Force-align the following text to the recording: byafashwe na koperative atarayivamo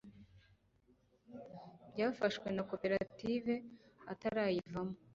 byafashwe 1.91 2.47
na 2.55 2.63
koperative 2.69 3.53
atarayivamo 4.11 4.95